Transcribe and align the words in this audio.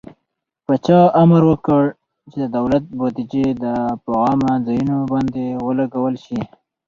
پاچا 0.65 0.99
امر 1.21 1.41
وکړ 1.49 1.83
چې 2.31 2.37
د 2.43 2.45
دولت 2.57 2.83
بودجې 2.97 3.47
د 3.63 3.65
په 4.03 4.11
عامه 4.23 4.51
ځايونو 4.65 4.97
باندې 5.11 5.45
ولګول 5.65 6.15
شي. 6.25 6.39